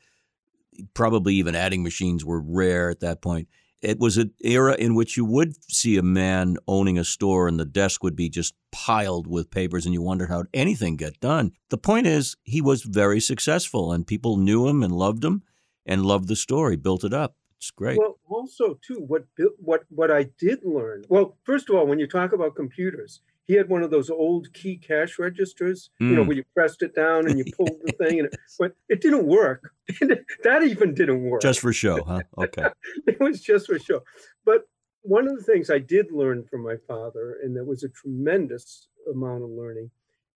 probably 0.93 1.35
even 1.35 1.55
adding 1.55 1.83
machines 1.83 2.23
were 2.23 2.41
rare 2.41 2.89
at 2.89 3.01
that 3.01 3.21
point 3.21 3.47
it 3.81 3.99
was 3.99 4.17
an 4.17 4.33
era 4.41 4.75
in 4.75 4.95
which 4.95 5.15
you 5.15 5.25
would 5.25 5.53
see 5.71 5.97
a 5.97 6.03
man 6.03 6.57
owning 6.67 6.97
a 6.97 7.03
store 7.03 7.47
and 7.47 7.59
the 7.59 7.65
desk 7.65 8.03
would 8.03 8.15
be 8.15 8.29
just 8.29 8.53
piled 8.71 9.27
with 9.27 9.51
papers 9.51 9.85
and 9.85 9.93
you 9.93 10.01
wondered 10.01 10.29
how 10.29 10.43
anything 10.53 10.95
get 10.95 11.19
done. 11.19 11.51
The 11.69 11.77
point 11.77 12.07
is 12.07 12.35
he 12.43 12.61
was 12.61 12.83
very 12.83 13.19
successful 13.19 13.91
and 13.93 14.05
people 14.05 14.37
knew 14.37 14.67
him 14.67 14.83
and 14.83 14.93
loved 14.93 15.23
him 15.23 15.43
and 15.85 16.05
loved 16.05 16.27
the 16.27 16.35
store. 16.35 16.71
He 16.71 16.77
built 16.77 17.03
it 17.03 17.13
up. 17.13 17.35
It's 17.57 17.71
great. 17.71 17.97
Well, 17.97 18.19
also 18.29 18.79
too, 18.85 19.03
what 19.05 19.25
what 19.57 19.83
what 19.89 20.11
I 20.11 20.29
did 20.39 20.59
learn. 20.63 21.03
Well, 21.09 21.37
first 21.43 21.69
of 21.69 21.75
all, 21.75 21.85
when 21.85 21.99
you 21.99 22.07
talk 22.07 22.31
about 22.31 22.55
computers, 22.55 23.21
he 23.49 23.55
had 23.55 23.67
one 23.67 23.81
of 23.81 23.89
those 23.89 24.11
old 24.11 24.53
key 24.53 24.77
cash 24.77 25.17
registers, 25.17 25.89
mm. 25.99 26.11
you 26.11 26.15
know, 26.15 26.23
mm. 26.23 26.27
where 26.27 26.37
you 26.37 26.43
pressed 26.53 26.83
it 26.83 26.93
down 26.93 27.27
and 27.27 27.39
you 27.39 27.45
pulled 27.57 27.81
the 27.83 27.91
thing, 27.93 28.19
and 28.19 28.27
it, 28.27 28.39
but 28.59 28.75
it 28.89 29.01
didn't 29.01 29.25
work. 29.25 29.73
that 30.43 30.61
even 30.61 30.93
didn't 30.93 31.23
work. 31.23 31.41
Just 31.41 31.59
for 31.59 31.73
show, 31.73 32.03
huh? 32.03 32.21
Okay. 32.37 32.67
it 33.07 33.19
was 33.19 33.41
just 33.41 33.65
for 33.65 33.79
show. 33.79 34.03
But 34.45 34.69
one 35.01 35.27
of 35.27 35.35
the 35.35 35.41
things 35.41 35.71
I 35.71 35.79
did 35.79 36.11
learn 36.11 36.43
from 36.43 36.61
my 36.61 36.75
father, 36.87 37.39
and 37.41 37.57
that 37.57 37.65
was 37.65 37.81
a 37.81 37.89
tremendous 37.89 38.87
amount 39.11 39.43
of 39.43 39.49
learning, 39.49 39.89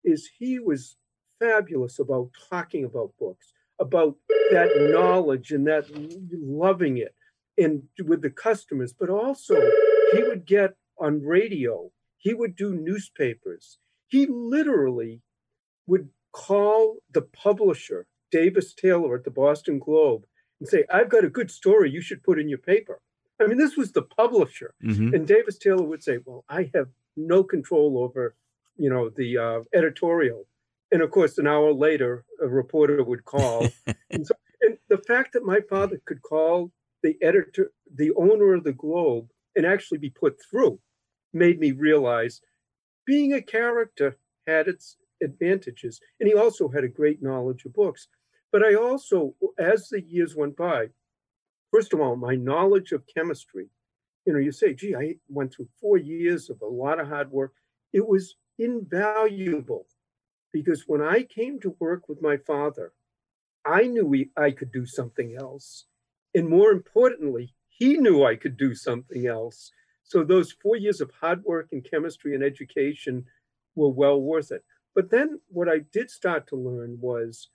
is 0.04 0.32
he 0.40 0.58
was 0.58 0.98
fabulous 1.40 2.00
about 2.00 2.32
talking 2.50 2.84
about 2.84 3.14
books, 3.20 3.54
about 3.80 4.16
that 4.50 4.90
knowledge 4.92 5.52
and 5.52 5.68
that 5.68 5.86
loving 6.32 6.98
it, 6.98 7.14
and 7.60 7.84
with 8.06 8.24
the 8.24 8.32
customers, 8.32 8.92
but 8.92 9.12
also 9.12 9.56
he 10.14 10.24
would 10.24 10.48
get 10.48 10.72
on 10.98 11.22
radio 11.22 11.92
he 12.24 12.34
would 12.34 12.56
do 12.56 12.74
newspapers. 12.74 13.78
He 14.08 14.26
literally 14.26 15.22
would 15.86 16.10
call 16.32 16.98
the 17.14 17.22
publisher, 17.22 18.08
Davis 18.32 18.74
Taylor 18.74 19.16
at 19.16 19.26
the 19.26 19.30
Boston 19.30 19.78
Globe, 19.78 20.24
and 20.60 20.70
say, 20.70 20.86
I've 20.92 21.10
got 21.10 21.26
a 21.26 21.30
good 21.30 21.52
story 21.52 21.92
you 21.92 22.02
should 22.02 22.24
put 22.24 22.40
in 22.40 22.48
your 22.48 22.60
paper. 22.60 23.02
I 23.42 23.48
mean, 23.48 23.58
this 23.58 23.76
was 23.76 23.92
the 23.92 24.04
publisher. 24.04 24.74
Mm-hmm. 24.84 25.14
And 25.14 25.28
Davis 25.28 25.58
Taylor 25.58 25.84
would 25.84 26.02
say, 26.02 26.20
Well, 26.24 26.46
I 26.48 26.72
have 26.74 26.88
no 27.18 27.44
control 27.44 28.00
over, 28.02 28.36
you 28.78 28.90
know, 28.90 29.10
the 29.10 29.38
uh, 29.38 29.60
editorial. 29.74 30.48
And 30.92 31.02
of 31.02 31.12
course, 31.12 31.38
an 31.38 31.48
hour 31.48 31.74
later, 31.74 32.24
a 32.42 32.48
reporter 32.48 33.04
would 33.04 33.26
call. 33.26 33.68
and, 34.12 34.26
so, 34.26 34.34
and 34.62 34.78
the 34.88 35.00
fact 35.00 35.34
that 35.34 35.44
my 35.44 35.60
father 35.70 36.00
could 36.06 36.22
call 36.22 36.72
the 37.02 37.18
editor, 37.22 37.72
the 37.94 38.14
owner 38.16 38.54
of 38.54 38.64
the 38.64 38.72
Globe, 38.72 39.28
and 39.58 39.66
actually 39.66 39.98
be 39.98 40.10
put 40.10 40.38
through 40.50 40.80
made 41.34 41.60
me 41.60 41.72
realize 41.72 42.42
being 43.06 43.34
a 43.34 43.42
character 43.42 44.18
had 44.48 44.68
its 44.68 44.98
advantages. 45.22 46.00
And 46.20 46.28
he 46.28 46.36
also 46.36 46.68
had 46.68 46.84
a 46.84 46.90
great 46.90 47.22
knowledge 47.22 47.66
of 47.66 47.74
books. 47.74 48.08
But 48.52 48.64
I 48.64 48.76
also, 48.76 49.36
as 49.58 49.90
the 49.90 50.02
years 50.02 50.36
went 50.36 50.56
by, 50.56 50.90
first 51.72 51.94
of 51.94 52.00
all, 52.00 52.16
my 52.16 52.36
knowledge 52.36 52.92
of 52.92 53.08
chemistry, 53.08 53.70
you 54.26 54.34
know, 54.34 54.40
you 54.40 54.52
say, 54.52 54.74
gee, 54.74 54.96
I 54.96 55.16
went 55.28 55.54
through 55.54 55.68
four 55.82 55.98
years 55.98 56.50
of 56.50 56.62
a 56.62 56.66
lot 56.66 57.00
of 57.00 57.08
hard 57.08 57.32
work. 57.32 57.54
It 57.92 58.08
was 58.08 58.36
invaluable 58.60 59.88
because 60.52 60.84
when 60.88 61.02
I 61.02 61.24
came 61.24 61.60
to 61.62 61.76
work 61.80 62.08
with 62.08 62.22
my 62.22 62.38
father, 62.38 62.94
I 63.66 63.88
knew 63.88 64.06
we, 64.06 64.30
I 64.38 64.52
could 64.52 64.72
do 64.72 64.86
something 64.86 65.36
else. 65.36 65.86
And 66.36 66.48
more 66.48 66.72
importantly, 66.72 67.54
he 67.70 67.98
knew 67.98 68.24
I 68.24 68.36
could 68.36 68.58
do 68.58 68.76
something 68.76 69.26
else. 69.26 69.72
So 70.04 70.24
those 70.24 70.52
four 70.52 70.76
years 70.76 71.02
of 71.02 71.12
hard 71.20 71.44
work 71.44 71.70
in 71.72 71.82
chemistry 71.82 72.36
and 72.36 72.44
education 72.44 73.26
were 73.76 73.90
well 73.90 74.22
worth 74.22 74.52
it. 74.52 74.64
But 74.96 75.10
then 75.10 75.40
what 75.48 75.70
I 75.70 75.80
did 75.92 76.12
start 76.12 76.48
to 76.48 76.56
learn 76.56 77.00
was 77.00 77.50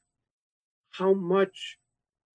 how 0.91 1.13
much 1.15 1.79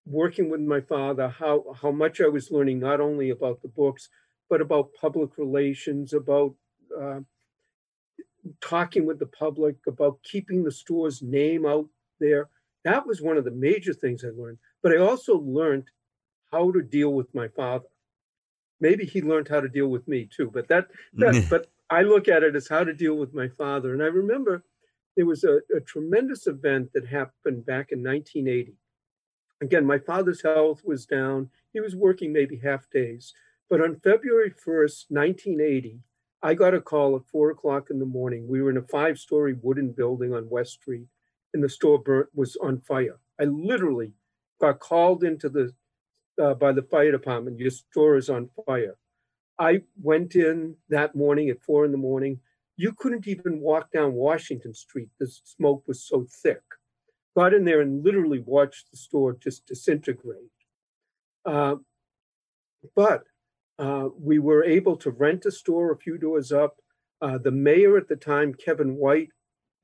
working 0.05 0.49
with 0.49 0.61
my 0.61 0.81
father, 0.81 1.27
how, 1.27 1.75
how 1.81 1.91
much 1.91 2.21
I 2.21 2.27
was 2.27 2.51
learning 2.51 2.79
not 2.79 3.01
only 3.01 3.31
about 3.31 3.61
the 3.61 3.67
books, 3.67 4.09
but 4.49 4.61
about 4.61 4.93
public 4.99 5.37
relations, 5.37 6.13
about 6.13 6.53
uh, 6.97 7.21
talking 8.61 9.05
with 9.05 9.19
the 9.19 9.25
public, 9.25 9.75
about 9.87 10.19
keeping 10.23 10.63
the 10.63 10.71
store's 10.71 11.21
name 11.21 11.65
out 11.65 11.87
there. 12.19 12.49
That 12.83 13.07
was 13.07 13.21
one 13.21 13.37
of 13.37 13.45
the 13.45 13.51
major 13.51 13.93
things 13.93 14.23
I 14.23 14.29
learned. 14.29 14.57
But 14.81 14.91
I 14.93 14.97
also 14.97 15.37
learned 15.39 15.85
how 16.51 16.71
to 16.71 16.81
deal 16.81 17.13
with 17.13 17.33
my 17.33 17.47
father 17.47 17.85
maybe 18.83 19.05
he 19.05 19.21
learned 19.21 19.47
how 19.47 19.61
to 19.61 19.69
deal 19.69 19.87
with 19.87 20.05
me 20.07 20.29
too. 20.35 20.51
But 20.53 20.67
that, 20.67 20.87
that 21.13 21.33
mm. 21.33 21.49
but 21.49 21.71
I 21.89 22.01
look 22.01 22.27
at 22.27 22.43
it 22.43 22.55
as 22.55 22.67
how 22.67 22.83
to 22.83 22.93
deal 22.93 23.15
with 23.15 23.33
my 23.33 23.47
father. 23.47 23.93
And 23.93 24.03
I 24.03 24.07
remember 24.07 24.63
there 25.15 25.25
was 25.25 25.43
a, 25.45 25.61
a 25.75 25.79
tremendous 25.79 26.45
event 26.47 26.91
that 26.93 27.07
happened 27.07 27.65
back 27.65 27.91
in 27.91 28.03
1980. 28.03 28.75
Again, 29.61 29.85
my 29.85 29.97
father's 29.97 30.43
health 30.43 30.81
was 30.83 31.05
down. 31.05 31.49
He 31.71 31.79
was 31.79 31.95
working 31.95 32.33
maybe 32.33 32.57
half 32.57 32.89
days. 32.89 33.33
But 33.69 33.79
on 33.79 34.01
February 34.03 34.51
1st, 34.51 35.05
1980, 35.09 35.99
I 36.43 36.53
got 36.53 36.73
a 36.73 36.81
call 36.81 37.15
at 37.15 37.25
four 37.31 37.51
o'clock 37.51 37.89
in 37.89 37.99
the 37.99 38.05
morning. 38.05 38.49
We 38.49 38.61
were 38.61 38.69
in 38.69 38.77
a 38.77 38.81
five 38.97 39.17
story 39.17 39.55
wooden 39.61 39.93
building 39.93 40.33
on 40.33 40.49
West 40.49 40.73
Street, 40.73 41.07
and 41.53 41.63
the 41.63 41.69
store 41.69 41.99
burnt 41.99 42.27
was 42.35 42.57
on 42.57 42.81
fire. 42.81 43.17
I 43.39 43.45
literally 43.45 44.11
got 44.59 44.79
called 44.79 45.23
into 45.23 45.47
the 45.47 45.73
uh, 46.41 46.53
by 46.53 46.71
the 46.71 46.83
fire 46.83 47.11
department. 47.11 47.59
Your 47.59 47.71
store 47.71 48.17
is 48.17 48.29
on 48.29 48.49
fire. 48.65 48.95
I 49.59 49.81
went 50.01 50.35
in 50.35 50.75
that 50.89 51.15
morning 51.15 51.49
at 51.49 51.61
four 51.61 51.85
in 51.85 51.91
the 51.91 51.97
morning. 51.97 52.39
You 52.75 52.93
couldn't 52.93 53.27
even 53.27 53.59
walk 53.59 53.91
down 53.91 54.13
Washington 54.13 54.73
Street. 54.73 55.09
The 55.19 55.27
smoke 55.43 55.83
was 55.87 56.03
so 56.03 56.25
thick. 56.41 56.61
Got 57.35 57.53
in 57.53 57.65
there 57.65 57.81
and 57.81 58.03
literally 58.03 58.43
watched 58.45 58.91
the 58.91 58.97
store 58.97 59.33
just 59.33 59.65
disintegrate. 59.67 60.51
Uh, 61.45 61.75
but 62.95 63.23
uh, 63.79 64.09
we 64.19 64.39
were 64.39 64.63
able 64.63 64.97
to 64.97 65.11
rent 65.11 65.45
a 65.45 65.51
store 65.51 65.91
a 65.91 65.97
few 65.97 66.17
doors 66.17 66.51
up. 66.51 66.77
Uh, 67.21 67.37
the 67.37 67.51
mayor 67.51 67.97
at 67.97 68.07
the 68.07 68.15
time, 68.15 68.53
Kevin 68.53 68.95
White, 68.95 69.29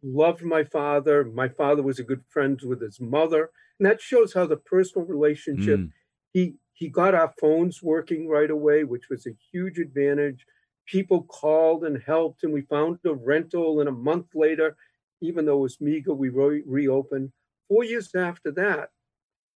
loved 0.03 0.44
my 0.44 0.63
father. 0.63 1.24
My 1.24 1.48
father 1.48 1.84
was 1.84 2.00
a 2.00 2.03
good 2.03 2.24
friend 2.27 2.60
with 2.63 2.82
his 2.82 3.00
mother. 3.00 3.51
And 3.79 3.89
that 3.89 4.01
shows 4.01 4.34
how 4.34 4.46
the 4.46 4.58
personal 4.58 5.08
relationship 5.08 5.79
mm 5.79 5.91
he 6.33 6.55
he 6.74 6.88
got 6.88 7.13
our 7.13 7.33
phones 7.39 7.83
working 7.83 8.27
right 8.27 8.50
away, 8.50 8.83
which 8.83 9.09
was 9.09 9.25
a 9.27 9.36
huge 9.51 9.77
advantage. 9.79 10.45
People 10.86 11.24
called 11.24 11.83
and 11.83 12.01
helped, 12.01 12.43
and 12.43 12.53
we 12.53 12.62
found 12.62 13.00
a 13.05 13.13
rental. 13.13 13.79
And 13.79 13.89
a 13.89 13.91
month 13.91 14.27
later, 14.33 14.77
even 15.21 15.45
though 15.45 15.57
it 15.57 15.62
was 15.62 15.81
meager, 15.81 16.13
we 16.13 16.29
re- 16.29 16.63
reopened. 16.65 17.31
Four 17.67 17.83
years 17.83 18.15
after 18.15 18.51
that, 18.51 18.89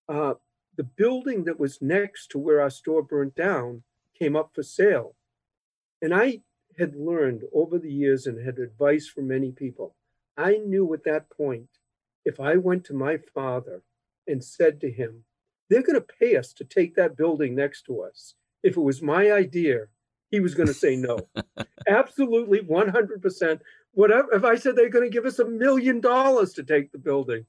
uh, 0.08 0.34
the 0.76 0.84
building 0.84 1.44
that 1.44 1.60
was 1.60 1.80
next 1.80 2.28
to 2.28 2.38
where 2.38 2.60
our 2.60 2.70
store 2.70 3.02
burnt 3.02 3.34
down 3.34 3.84
came 4.18 4.34
up 4.36 4.50
for 4.54 4.62
sale. 4.62 5.14
And 6.00 6.14
I 6.14 6.40
had 6.78 6.96
learned 6.96 7.42
over 7.52 7.78
the 7.78 7.92
years 7.92 8.26
and 8.26 8.44
had 8.44 8.58
advice 8.58 9.06
from 9.06 9.28
many 9.28 9.52
people. 9.52 9.94
I 10.36 10.56
knew 10.56 10.92
at 10.94 11.04
that 11.04 11.30
point, 11.30 11.68
if 12.24 12.40
I 12.40 12.56
went 12.56 12.84
to 12.86 12.94
my 12.94 13.18
father 13.34 13.82
and 14.26 14.42
said 14.42 14.80
to 14.80 14.90
him, 14.90 15.24
they're 15.72 15.82
going 15.82 16.00
to 16.00 16.14
pay 16.20 16.36
us 16.36 16.52
to 16.54 16.64
take 16.64 16.94
that 16.96 17.16
building 17.16 17.54
next 17.54 17.82
to 17.82 18.02
us. 18.02 18.34
If 18.62 18.76
it 18.76 18.80
was 18.80 19.02
my 19.02 19.32
idea, 19.32 19.86
he 20.30 20.40
was 20.40 20.54
going 20.54 20.66
to 20.68 20.74
say 20.74 20.96
no. 20.96 21.18
Absolutely 21.88 22.60
100%. 22.60 23.60
Whatever, 23.92 24.32
if 24.32 24.44
I 24.44 24.56
said 24.56 24.76
they're 24.76 24.88
going 24.88 25.08
to 25.08 25.14
give 25.14 25.26
us 25.26 25.38
a 25.38 25.44
million 25.44 26.00
dollars 26.00 26.52
to 26.54 26.62
take 26.62 26.92
the 26.92 26.98
building, 26.98 27.44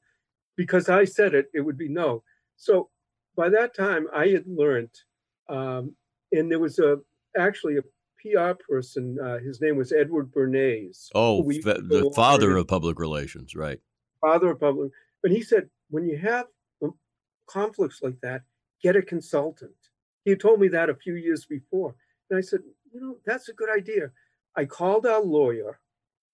because 0.56 0.90
I 0.90 1.06
said 1.06 1.34
it, 1.34 1.48
it 1.54 1.62
would 1.62 1.78
be 1.78 1.90
no. 1.90 2.24
So 2.58 2.90
by 3.36 3.50
that 3.50 3.76
time, 3.76 4.08
I 4.14 4.28
had 4.28 4.46
learned, 4.48 4.92
um, 5.50 5.96
and 6.32 6.52
there 6.52 6.60
was 6.60 6.80
a 6.80 6.98
actually 7.38 7.78
a 7.78 7.82
PR 8.22 8.54
person. 8.70 9.18
Uh, 9.20 9.40
his 9.40 9.62
name 9.62 9.78
was 9.78 9.92
Edward 9.92 10.32
Bernays. 10.32 11.10
Oh, 11.16 11.44
the 11.44 12.12
father 12.16 12.58
of 12.58 12.68
public 12.68 13.00
relations, 13.00 13.56
right? 13.56 13.80
Father 14.22 14.52
of 14.52 14.60
public. 14.60 14.92
And 15.24 15.34
he 15.34 15.42
said, 15.42 15.70
when 15.90 16.06
you 16.06 16.18
have 16.18 16.46
conflicts 17.48 18.02
like 18.02 18.20
that, 18.22 18.44
get 18.82 18.96
a 18.96 19.02
consultant. 19.02 19.72
He 20.26 20.36
told 20.36 20.60
me 20.60 20.68
that 20.70 20.90
a 20.90 20.96
few 20.96 21.16
years 21.16 21.46
before. 21.46 21.96
And 22.30 22.38
I 22.38 22.42
said, 22.42 22.62
you 22.94 23.02
know, 23.02 23.18
that's 23.26 23.50
a 23.50 23.54
good 23.54 23.70
idea. 23.70 24.12
I 24.56 24.66
called 24.66 25.06
our 25.06 25.22
lawyer, 25.22 25.80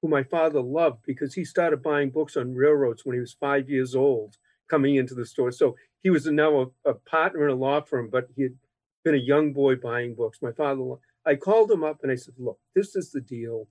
who 0.02 0.08
my 0.08 0.24
father 0.24 0.62
loved 0.62 1.00
because 1.06 1.34
he 1.34 1.44
started 1.44 1.84
buying 1.84 2.10
books 2.10 2.38
on 2.38 2.56
railroads 2.56 3.06
when 3.06 3.16
he 3.16 3.20
was 3.20 3.34
five 3.34 3.70
years 3.70 3.96
old, 3.96 4.38
coming 4.70 4.96
into 4.96 5.16
the 5.16 5.26
store. 5.26 5.52
So 5.52 5.76
he 6.04 6.10
was 6.10 6.26
now 6.26 6.72
a, 6.86 6.90
a 6.92 6.94
partner 6.94 7.46
in 7.46 7.52
a 7.52 7.60
law 7.60 7.82
firm, 7.82 8.10
but 8.10 8.28
he 8.36 8.44
had 8.44 8.56
been 9.04 9.16
a 9.16 9.18
young 9.18 9.54
boy 9.54 9.76
buying 9.76 10.16
books. 10.16 10.40
My 10.42 10.52
father, 10.52 10.84
I 11.26 11.36
called 11.36 11.72
him 11.72 11.84
up 11.84 12.00
and 12.04 12.12
I 12.12 12.16
said, 12.16 12.36
look, 12.38 12.60
this 12.76 12.96
is 12.96 13.12
the 13.12 13.22
deal. 13.22 13.68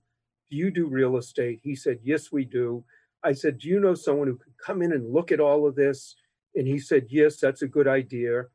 Do 0.51 0.57
you 0.57 0.71
do 0.71 0.87
real 0.87 1.17
estate? 1.17 1.59
He 1.63 1.75
said, 1.75 1.99
yes, 2.03 2.31
we 2.31 2.45
do. 2.45 2.83
I 3.23 3.33
said, 3.33 3.59
do 3.59 3.67
you 3.67 3.79
know 3.79 3.95
someone 3.95 4.27
who 4.27 4.37
can 4.37 4.53
come 4.63 4.81
in 4.81 4.93
and 4.93 5.13
look 5.13 5.31
at 5.31 5.39
all 5.39 5.67
of 5.67 5.75
this? 5.75 6.15
And 6.55 6.67
he 6.67 6.79
said, 6.79 7.07
Yes, 7.09 7.37
that's 7.37 7.61
a 7.61 7.67
good 7.67 7.87
idea. 7.87 8.45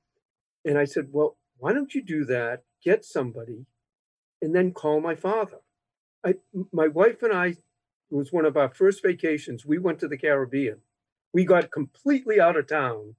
And 0.65 0.79
I 0.79 0.85
said, 0.85 1.09
Well, 1.11 1.37
why 1.59 1.73
don't 1.73 1.95
you 1.95 2.03
do 2.03 2.25
that? 2.27 2.63
Get 2.83 3.05
somebody 3.05 3.67
and 4.43 4.55
then 4.55 4.73
call 4.73 5.01
my 5.01 5.15
father. 5.15 5.59
I, 6.25 6.35
my 6.73 6.89
wife 6.89 7.23
and 7.23 7.33
I, 7.33 7.47
it 7.47 7.59
was 8.11 8.33
one 8.33 8.45
of 8.45 8.57
our 8.57 8.73
first 8.73 9.03
vacations. 9.03 9.65
We 9.65 9.79
went 9.79 9.99
to 10.01 10.09
the 10.09 10.19
Caribbean. 10.19 10.81
We 11.33 11.45
got 11.45 11.73
completely 11.73 12.41
out 12.41 12.57
of 12.57 12.69
town. 12.69 13.17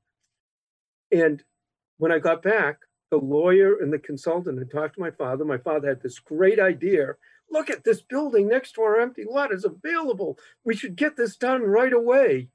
And 1.12 1.44
when 1.98 2.12
I 2.12 2.20
got 2.20 2.44
back, 2.44 2.80
the 3.12 3.18
lawyer 3.18 3.76
and 3.76 3.92
the 3.92 4.00
consultant 4.00 4.60
had 4.60 4.72
talked 4.72 4.96
to 4.96 5.02
my 5.02 5.12
father. 5.12 5.46
My 5.46 5.58
father 5.58 5.90
had 5.90 6.02
this 6.02 6.20
great 6.20 6.60
idea. 6.60 7.16
Look 7.50 7.70
at 7.70 7.84
this 7.84 8.02
building 8.02 8.48
next 8.48 8.74
to 8.74 8.82
our 8.82 9.00
empty 9.00 9.24
lot 9.28 9.54
is 9.54 9.66
available. 9.66 10.38
We 10.64 10.76
should 10.76 10.96
get 10.96 11.16
this 11.18 11.36
done 11.38 11.62
right 11.62 11.94
away. 11.94 12.50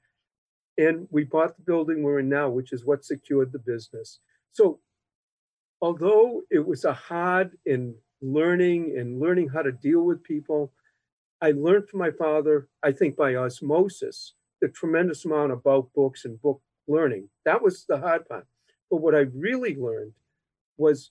And 0.78 1.08
we 1.10 1.24
bought 1.24 1.56
the 1.56 1.62
building 1.62 2.02
we're 2.02 2.20
in 2.20 2.28
now, 2.28 2.48
which 2.48 2.72
is 2.72 2.84
what 2.84 3.04
secured 3.04 3.52
the 3.52 3.58
business. 3.58 4.20
So 4.52 4.80
although 5.80 6.42
it 6.50 6.66
was 6.66 6.84
a 6.84 6.92
hard 6.92 7.56
in 7.66 7.94
learning 8.22 8.94
and 8.98 9.20
learning 9.20 9.48
how 9.48 9.62
to 9.62 9.72
deal 9.72 10.02
with 10.02 10.22
people, 10.22 10.72
I 11.40 11.52
learned 11.52 11.88
from 11.88 12.00
my 12.00 12.10
father, 12.10 12.68
I 12.82 12.92
think 12.92 13.16
by 13.16 13.34
osmosis, 13.34 14.34
the 14.60 14.68
tremendous 14.68 15.24
amount 15.24 15.52
about 15.52 15.92
books 15.94 16.24
and 16.24 16.40
book 16.40 16.60
learning. 16.86 17.28
That 17.44 17.62
was 17.62 17.84
the 17.86 17.98
hard 17.98 18.26
part. 18.28 18.46
But 18.90 18.98
what 18.98 19.14
I 19.14 19.26
really 19.34 19.74
learned 19.74 20.12
was 20.76 21.10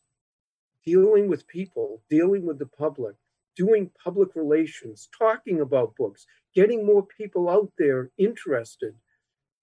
dealing 0.86 1.28
with 1.28 1.48
people, 1.48 2.02
dealing 2.10 2.46
with 2.46 2.60
the 2.60 2.66
public, 2.66 3.16
doing 3.56 3.92
public 4.04 4.30
relations, 4.36 5.10
talking 5.18 5.60
about 5.60 5.96
books, 5.96 6.26
getting 6.54 6.86
more 6.86 7.06
people 7.06 7.50
out 7.50 7.72
there 7.78 8.12
interested 8.18 8.96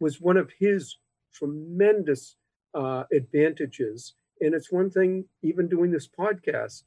was 0.00 0.20
one 0.20 0.36
of 0.36 0.50
his 0.58 0.96
tremendous 1.32 2.36
uh, 2.74 3.04
advantages. 3.12 4.14
And 4.40 4.54
it's 4.54 4.70
one 4.70 4.90
thing, 4.90 5.24
even 5.42 5.68
doing 5.68 5.90
this 5.90 6.08
podcast, 6.08 6.82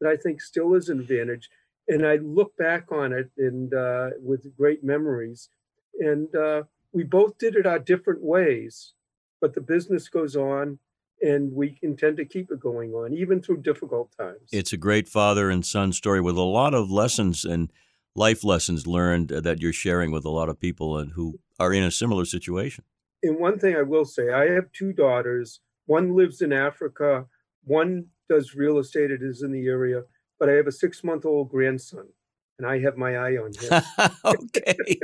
that 0.00 0.10
I 0.10 0.16
think 0.16 0.40
still 0.40 0.74
is 0.74 0.88
an 0.88 1.00
advantage. 1.00 1.48
And 1.86 2.06
I 2.06 2.16
look 2.16 2.56
back 2.56 2.90
on 2.90 3.12
it 3.12 3.30
and 3.36 3.72
uh, 3.74 4.10
with 4.20 4.56
great 4.56 4.82
memories. 4.82 5.50
And 5.98 6.34
uh, 6.34 6.62
we 6.92 7.04
both 7.04 7.38
did 7.38 7.56
it 7.56 7.66
our 7.66 7.78
different 7.78 8.22
ways, 8.22 8.94
but 9.40 9.54
the 9.54 9.60
business 9.60 10.08
goes 10.08 10.34
on 10.34 10.78
and 11.20 11.52
we 11.52 11.78
intend 11.82 12.16
to 12.16 12.24
keep 12.24 12.50
it 12.50 12.60
going 12.60 12.92
on, 12.92 13.14
even 13.14 13.40
through 13.40 13.58
difficult 13.58 14.10
times. 14.18 14.48
It's 14.52 14.72
a 14.72 14.78
great 14.78 15.08
father 15.08 15.50
and 15.50 15.64
son 15.64 15.92
story 15.92 16.20
with 16.20 16.36
a 16.36 16.42
lot 16.42 16.74
of 16.74 16.90
lessons 16.90 17.44
and 17.44 17.70
life 18.14 18.44
lessons 18.44 18.86
learned 18.86 19.28
that 19.28 19.60
you're 19.60 19.72
sharing 19.72 20.10
with 20.10 20.24
a 20.24 20.30
lot 20.30 20.48
of 20.48 20.60
people 20.60 20.98
and 20.98 21.12
who 21.12 21.38
are 21.58 21.72
in 21.72 21.84
a 21.84 21.90
similar 21.90 22.24
situation. 22.24 22.84
And 23.22 23.38
one 23.38 23.58
thing 23.58 23.76
I 23.76 23.82
will 23.82 24.04
say, 24.04 24.30
I 24.30 24.50
have 24.50 24.72
two 24.72 24.92
daughters. 24.92 25.60
One 25.86 26.14
lives 26.14 26.42
in 26.42 26.52
Africa. 26.52 27.26
One 27.64 28.06
does 28.28 28.54
real 28.54 28.78
estate. 28.78 29.10
It 29.10 29.22
is 29.22 29.42
in 29.42 29.52
the 29.52 29.66
area, 29.66 30.02
but 30.38 30.48
I 30.48 30.52
have 30.52 30.66
a 30.66 30.72
six-month-old 30.72 31.50
grandson, 31.50 32.08
and 32.58 32.66
I 32.66 32.80
have 32.80 32.96
my 32.96 33.16
eye 33.16 33.36
on 33.36 33.52
him. 33.52 33.82
okay, 34.24 34.98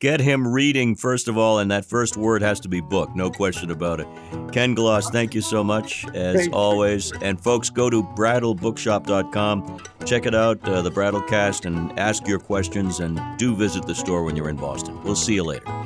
get 0.00 0.20
him 0.20 0.46
reading 0.46 0.94
first 0.94 1.28
of 1.28 1.38
all, 1.38 1.58
and 1.58 1.70
that 1.70 1.84
first 1.84 2.16
word 2.16 2.42
has 2.42 2.60
to 2.60 2.68
be 2.68 2.80
book, 2.80 3.14
no 3.14 3.30
question 3.30 3.70
about 3.70 4.00
it. 4.00 4.06
Ken 4.52 4.74
Gloss, 4.74 5.10
thank 5.10 5.34
you 5.34 5.40
so 5.40 5.64
much 5.64 6.06
as 6.14 6.48
always. 6.52 7.12
And 7.22 7.42
folks, 7.42 7.70
go 7.70 7.90
to 7.90 8.02
brattlebookshop.com, 8.02 9.80
check 10.04 10.26
it 10.26 10.34
out, 10.34 10.66
uh, 10.68 10.82
the 10.82 10.90
Brattlecast, 10.90 11.64
and 11.64 11.98
ask 11.98 12.26
your 12.26 12.38
questions. 12.38 13.00
And 13.00 13.20
do 13.38 13.54
visit 13.56 13.86
the 13.86 13.94
store 13.94 14.24
when 14.24 14.36
you're 14.36 14.48
in 14.50 14.56
Boston. 14.56 15.02
We'll 15.02 15.16
see 15.16 15.34
you 15.34 15.44
later. 15.44 15.83